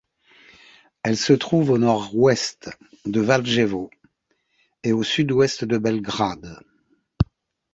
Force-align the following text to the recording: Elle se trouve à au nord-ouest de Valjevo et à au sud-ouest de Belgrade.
Elle 1.03 1.15
se 1.15 1.33
trouve 1.33 1.69
à 1.69 1.73
au 1.73 1.77
nord-ouest 1.77 2.71
de 3.05 3.21
Valjevo 3.21 3.91
et 4.83 4.89
à 4.89 4.95
au 4.95 5.03
sud-ouest 5.03 5.63
de 5.63 5.77
Belgrade. 5.77 6.59